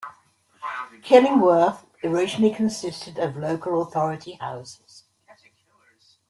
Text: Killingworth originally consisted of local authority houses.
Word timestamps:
Killingworth 1.03 1.85
originally 2.03 2.51
consisted 2.51 3.19
of 3.19 3.37
local 3.37 3.83
authority 3.83 4.31
houses. 4.31 5.03